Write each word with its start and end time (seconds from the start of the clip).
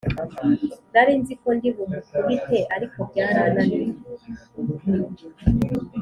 Narinziko 0.93 1.47
ndi 1.57 1.69
bumukubite 1.75 2.57
ariko 2.75 2.97
byarananiye 3.09 3.81